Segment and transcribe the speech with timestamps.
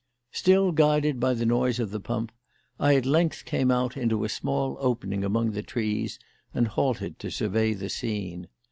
[0.31, 2.31] Still guided by the noise of the pump,
[2.79, 6.17] I at length came out into a small opening among the trees
[6.55, 8.47] and halted to survey the scene.